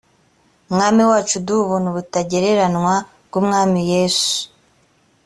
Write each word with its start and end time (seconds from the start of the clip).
mwami 0.73 1.03
wacu 1.09 1.37
d 1.45 1.47
ubuntu 1.61 1.89
butagereranywa 1.95 2.95
bw 3.27 3.33
umwami 3.41 3.79
yesu 3.93 4.31